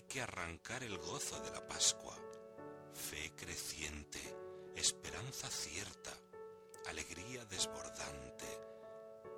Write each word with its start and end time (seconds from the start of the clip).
hay 0.00 0.06
que 0.06 0.22
arrancar 0.22 0.82
el 0.82 0.96
gozo 0.96 1.38
de 1.40 1.50
la 1.50 1.66
Pascua. 1.68 2.16
Fe 2.94 3.32
creciente, 3.36 4.18
esperanza 4.74 5.46
cierta, 5.50 6.10
alegría 6.88 7.44
desbordante, 7.44 8.46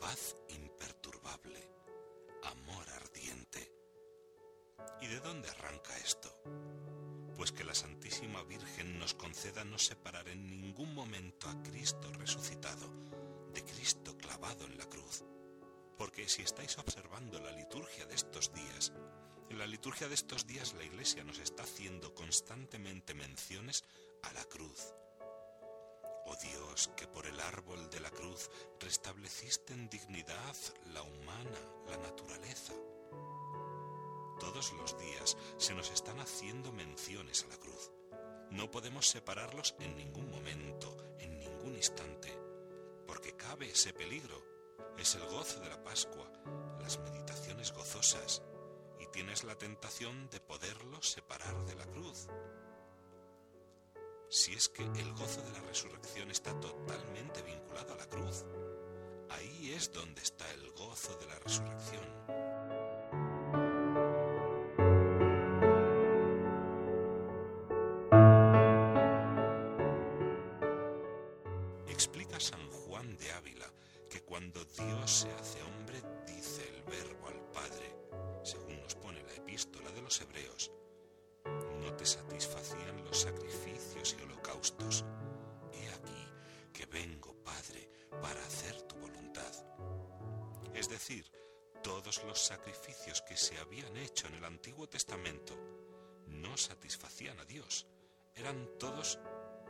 paz 0.00 0.36
imperturbable, 0.50 1.60
amor 2.44 2.88
ardiente. 2.88 3.72
¿Y 5.00 5.08
de 5.08 5.18
dónde 5.18 5.50
arranca 5.50 5.96
esto? 5.96 6.32
Pues 7.36 7.50
que 7.50 7.64
la 7.64 7.74
Santísima 7.74 8.44
Virgen 8.44 9.00
nos 9.00 9.14
conceda 9.14 9.64
no 9.64 9.78
separar 9.78 10.28
en 10.28 10.46
ningún 10.46 10.94
momento 10.94 11.48
a 11.48 11.62
Cristo 11.64 12.12
resucitado 12.12 12.88
de 13.52 13.64
Cristo 13.64 14.16
clavado 14.18 14.66
en 14.66 14.78
la 14.78 14.86
cruz. 14.88 15.24
Porque 15.98 16.28
si 16.28 16.42
estáis 16.42 16.78
observando 16.78 17.40
la 17.40 17.50
liturgia 17.50 18.06
de 18.06 18.14
estos 18.14 18.52
días, 18.52 18.92
en 19.50 19.58
la 19.58 19.66
liturgia 19.66 20.08
de 20.08 20.14
estos 20.14 20.46
días 20.46 20.74
la 20.74 20.84
Iglesia 20.84 21.24
nos 21.24 21.38
está 21.38 21.62
haciendo 21.62 22.14
constantemente 22.14 23.14
menciones 23.14 23.84
a 24.22 24.32
la 24.32 24.44
cruz. 24.44 24.94
Oh 26.26 26.36
Dios, 26.36 26.90
que 26.96 27.06
por 27.06 27.26
el 27.26 27.38
árbol 27.38 27.90
de 27.90 28.00
la 28.00 28.10
cruz 28.10 28.50
restableciste 28.80 29.74
en 29.74 29.88
dignidad 29.90 30.56
la 30.92 31.02
humana, 31.02 31.58
la 31.88 31.98
naturaleza. 31.98 32.72
Todos 34.40 34.72
los 34.72 34.98
días 34.98 35.36
se 35.58 35.74
nos 35.74 35.90
están 35.90 36.18
haciendo 36.20 36.72
menciones 36.72 37.44
a 37.44 37.48
la 37.48 37.56
cruz. 37.56 37.92
No 38.50 38.70
podemos 38.70 39.08
separarlos 39.08 39.74
en 39.80 39.96
ningún 39.96 40.30
momento, 40.30 40.96
en 41.18 41.38
ningún 41.38 41.76
instante, 41.76 42.32
porque 43.06 43.36
cabe 43.36 43.70
ese 43.70 43.92
peligro. 43.92 44.42
Es 44.98 45.14
el 45.14 45.26
gozo 45.26 45.60
de 45.60 45.68
la 45.68 45.82
Pascua, 45.82 46.30
las 46.80 46.98
meditaciones 46.98 47.72
gozosas, 47.72 48.42
y 49.00 49.06
tienes 49.08 49.44
la 49.44 49.56
tentación 49.56 50.28
de 50.30 50.40
poderlos 50.40 51.10
separar 51.10 51.64
de 51.64 51.74
la 51.74 51.86
cruz. 51.86 52.28
Si 54.28 54.52
es 54.52 54.68
que 54.68 54.82
el 54.82 55.12
gozo 55.14 55.42
de 55.42 55.52
la 55.52 55.60
resurrección 55.60 56.30
está 56.30 56.58
totalmente 56.58 57.42
vinculado 57.42 57.94
a 57.94 57.96
la 57.96 58.08
cruz, 58.08 58.44
ahí 59.30 59.72
es 59.72 59.92
donde 59.92 60.22
está 60.22 60.50
el 60.52 60.70
gozo 60.72 61.16
de 61.16 61.26
la 61.26 61.38
resurrección. 61.38 62.04
Explica 71.88 72.40
San 72.40 72.68
Juan 72.70 73.16
de 73.16 73.30
Ávila 73.32 73.70
que 74.10 74.22
cuando 74.22 74.64
Dios 74.64 75.10
se 75.10 75.32
hace 75.32 75.62
hombre 75.62 76.02
dice 76.26 76.63
los 80.04 80.20
Hebreos, 80.20 80.70
no 81.80 81.94
te 81.96 82.04
satisfacían 82.04 83.04
los 83.04 83.20
sacrificios 83.20 84.14
y 84.18 84.22
holocaustos. 84.22 85.02
He 85.72 85.88
aquí 85.88 86.28
que 86.74 86.84
vengo, 86.84 87.34
Padre, 87.42 87.88
para 88.20 88.44
hacer 88.44 88.82
tu 88.82 88.96
voluntad. 88.96 89.52
Es 90.74 90.90
decir, 90.90 91.30
todos 91.82 92.22
los 92.24 92.38
sacrificios 92.38 93.22
que 93.22 93.36
se 93.36 93.58
habían 93.58 93.96
hecho 93.96 94.26
en 94.26 94.34
el 94.34 94.44
Antiguo 94.44 94.86
Testamento 94.86 95.54
no 96.26 96.56
satisfacían 96.58 97.40
a 97.40 97.46
Dios. 97.46 97.86
Eran 98.34 98.78
todos 98.78 99.18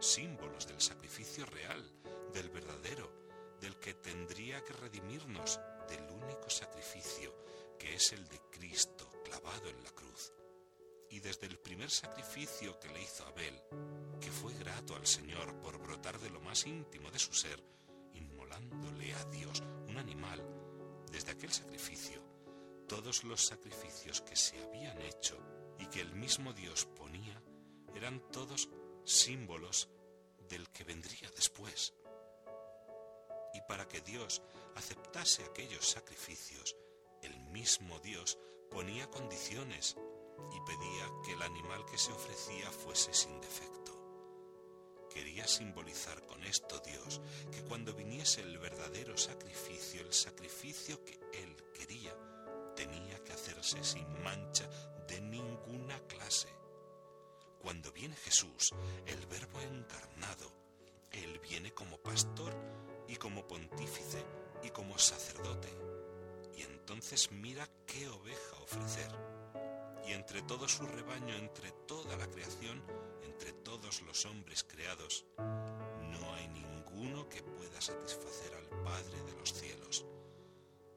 símbolos 0.00 0.66
del 0.66 0.80
sacrificio 0.80 1.46
real, 1.46 1.82
del 2.32 2.50
verdadero, 2.50 3.08
del 3.60 3.78
que 3.78 3.94
tendría 3.94 4.64
que 4.64 4.72
redimirnos, 4.72 5.60
del 5.88 6.10
único 6.10 6.50
sacrificio, 6.50 7.32
que 7.78 7.94
es 7.94 8.12
el 8.12 8.26
de 8.28 8.40
Cristo 8.50 9.08
clavado 9.24 9.68
en 9.68 9.83
desde 11.24 11.46
el 11.46 11.58
primer 11.58 11.90
sacrificio 11.90 12.78
que 12.78 12.90
le 12.90 13.00
hizo 13.00 13.24
Abel, 13.24 13.58
que 14.20 14.30
fue 14.30 14.52
grato 14.52 14.94
al 14.94 15.06
Señor 15.06 15.58
por 15.62 15.78
brotar 15.78 16.20
de 16.20 16.28
lo 16.28 16.38
más 16.42 16.66
íntimo 16.66 17.10
de 17.10 17.18
su 17.18 17.32
ser, 17.32 17.64
inmolándole 18.12 19.14
a 19.14 19.24
Dios 19.24 19.62
un 19.88 19.96
animal, 19.96 20.46
desde 21.10 21.32
aquel 21.32 21.50
sacrificio, 21.50 22.22
todos 22.86 23.24
los 23.24 23.42
sacrificios 23.42 24.20
que 24.20 24.36
se 24.36 24.62
habían 24.62 25.00
hecho 25.00 25.38
y 25.78 25.86
que 25.86 26.02
el 26.02 26.14
mismo 26.14 26.52
Dios 26.52 26.84
ponía 26.84 27.42
eran 27.94 28.20
todos 28.30 28.68
símbolos 29.06 29.88
del 30.46 30.68
que 30.68 30.84
vendría 30.84 31.30
después. 31.34 31.94
Y 33.54 33.62
para 33.66 33.88
que 33.88 34.02
Dios 34.02 34.42
aceptase 34.74 35.42
aquellos 35.42 35.88
sacrificios, 35.88 36.76
el 37.22 37.38
mismo 37.44 37.98
Dios 38.00 38.38
ponía 38.70 39.08
condiciones 39.08 39.96
y 40.52 40.60
pedía 40.60 41.10
que 41.24 41.32
el 41.32 41.42
animal 41.42 41.84
que 41.86 41.98
se 41.98 42.12
ofrecía 42.12 42.70
fuese 42.70 43.12
sin 43.12 43.40
defecto. 43.40 43.74
Quería 45.14 45.46
simbolizar 45.46 46.26
con 46.26 46.42
esto 46.42 46.80
Dios 46.80 47.20
que 47.52 47.62
cuando 47.62 47.94
viniese 47.94 48.40
el 48.40 48.58
verdadero 48.58 49.16
sacrificio, 49.16 50.00
el 50.00 50.12
sacrificio 50.12 51.04
que 51.04 51.20
Él 51.32 51.56
quería, 51.72 52.12
tenía 52.74 53.22
que 53.22 53.32
hacerse 53.32 53.82
sin 53.84 54.06
mancha 54.24 54.68
de 55.06 55.20
ninguna 55.20 55.98
clase. 56.08 56.48
Cuando 57.60 57.92
viene 57.92 58.16
Jesús, 58.16 58.74
el 59.06 59.26
Verbo 59.26 59.60
encarnado, 59.60 60.50
Él 61.12 61.38
viene 61.38 61.72
como 61.72 61.96
pastor 61.98 62.52
y 63.08 63.16
como 63.16 63.46
pontífice 63.46 64.22
y 64.64 64.70
como 64.70 64.98
sacerdote. 64.98 65.68
Y 66.56 66.62
entonces 66.62 67.30
mira 67.30 67.68
qué 67.86 68.08
oveja 68.08 68.56
ofrecer. 68.62 69.10
Y 70.06 70.12
entre 70.12 70.42
todo 70.42 70.68
su 70.68 70.86
rebaño, 70.86 71.34
entre 71.34 71.72
toda 71.86 72.16
la 72.16 72.26
creación, 72.28 72.82
entre 73.22 73.52
todos 73.52 74.02
los 74.02 74.26
hombres 74.26 74.64
creados, 74.64 75.24
no 75.38 76.34
hay 76.34 76.48
ninguno 76.48 77.28
que 77.28 77.42
pueda 77.42 77.80
satisfacer 77.80 78.54
al 78.54 78.68
Padre 78.82 79.22
de 79.24 79.32
los 79.38 79.52
cielos. 79.52 80.04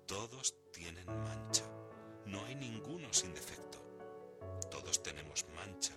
Todos 0.05 0.55
tienen 0.71 1.05
mancha, 1.05 1.65
no 2.25 2.43
hay 2.45 2.55
ninguno 2.55 3.11
sin 3.13 3.33
defecto. 3.33 3.79
Todos 4.69 5.01
tenemos 5.01 5.45
mancha. 5.55 5.93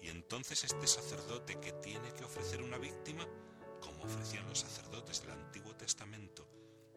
Y 0.00 0.08
entonces 0.08 0.64
este 0.64 0.86
sacerdote 0.86 1.60
que 1.60 1.72
tiene 1.74 2.12
que 2.14 2.24
ofrecer 2.24 2.62
una 2.62 2.78
víctima, 2.78 3.26
como 3.80 4.04
ofrecían 4.04 4.48
los 4.48 4.58
sacerdotes 4.58 5.22
del 5.22 5.30
Antiguo 5.30 5.74
Testamento, 5.76 6.46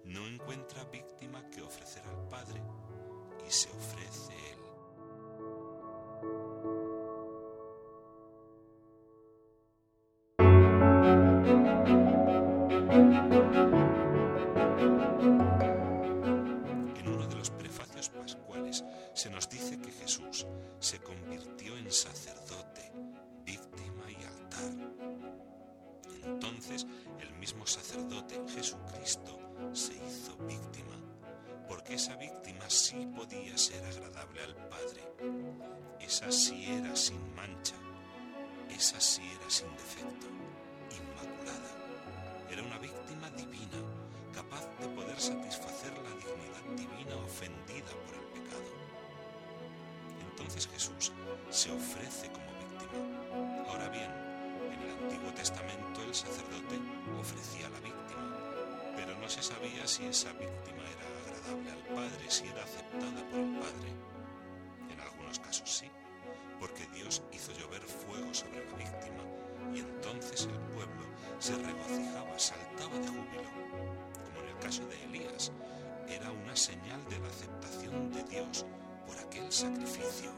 no 0.03 0.25
encuentra 0.27 0.83
víctima 0.85 1.49
que 1.49 1.61
ofrecer 1.61 2.03
al 2.07 2.27
Padre 2.27 2.61
y 3.47 3.51
se 3.51 3.69
ofrece 3.69 4.04
mismo 27.45 27.67
sacerdote 27.67 28.41
Jesucristo 28.55 29.37
se 29.71 29.93
hizo 29.93 30.35
víctima, 30.47 30.95
porque 31.69 31.93
esa 31.93 32.15
víctima 32.15 32.67
sí 32.67 33.07
podía 33.15 33.55
ser 33.55 33.85
agradable 33.85 34.41
al 34.41 34.55
Padre. 34.67 35.03
Esa 35.99 36.31
sí 36.31 36.65
era 36.65 36.95
sin 36.95 37.21
mancha, 37.35 37.75
esa 38.75 38.99
sí 38.99 39.21
era 39.21 39.47
sin 39.47 39.69
defecto, 39.73 40.25
inmaculada. 40.89 41.69
Era 42.49 42.63
una 42.63 42.79
víctima 42.79 43.29
divina, 43.37 43.77
capaz 44.33 44.65
de 44.79 44.87
poder 44.87 45.21
satisfacer 45.21 45.93
la 45.99 46.15
dignidad 46.15 46.65
divina 46.75 47.15
ofendida 47.17 47.91
por 48.07 48.15
el 48.15 48.25
pecado. 48.41 48.71
Entonces 50.31 50.67
Jesús 50.67 51.11
se 51.51 51.71
ofrece 51.71 52.27
como 52.31 52.47
víctima. 52.57 53.69
Ahora 53.69 53.87
bien, 53.89 54.09
en 54.73 54.81
el 54.81 55.03
Antiguo 55.03 55.31
Testamento 55.33 56.01
el 56.01 56.15
sacerdote 56.15 56.79
se 59.35 59.43
sabía 59.43 59.85
si 59.85 60.05
esa 60.05 60.31
víctima 60.31 60.81
era 60.95 61.05
agradable 61.19 61.71
al 61.71 61.83
Padre, 61.93 62.29
si 62.29 62.47
era 62.47 62.63
aceptada 62.63 63.29
por 63.29 63.39
el 63.41 63.59
Padre. 63.59 63.89
En 64.89 65.01
algunos 65.01 65.39
casos 65.39 65.69
sí, 65.69 65.91
porque 66.57 66.87
Dios 66.93 67.21
hizo 67.33 67.51
llover 67.51 67.81
fuego 67.81 68.33
sobre 68.33 68.63
la 68.63 68.77
víctima 68.77 69.23
y 69.73 69.79
entonces 69.79 70.45
el 70.45 70.57
pueblo 70.73 71.05
se 71.39 71.53
regocijaba, 71.57 72.39
saltaba 72.39 72.97
de 72.97 73.07
júbilo, 73.09 73.51
como 74.23 74.39
en 74.41 74.55
el 74.55 74.59
caso 74.59 74.87
de 74.87 75.03
Elías, 75.03 75.51
era 76.07 76.31
una 76.31 76.55
señal 76.55 77.03
de 77.09 77.19
la 77.19 77.27
aceptación 77.27 78.13
de 78.13 78.23
Dios 78.23 78.65
por 79.05 79.17
aquel 79.19 79.51
sacrificio. 79.51 80.31